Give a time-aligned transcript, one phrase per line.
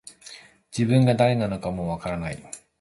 [0.75, 2.43] 自分が誰なのかもう分からない